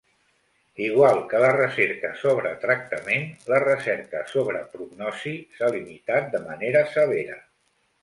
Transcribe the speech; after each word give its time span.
Igual 0.85 1.19
que 1.33 1.41
la 1.43 1.51
recerca 1.57 2.11
sobre 2.21 2.55
tractament, 2.65 3.29
la 3.53 3.61
recerca 3.67 4.25
sobre 4.33 4.65
prognosi 4.75 5.35
s'ha 5.61 5.73
limitat 5.79 6.37
de 6.37 6.47
manera 6.51 6.87
severa. 6.99 7.43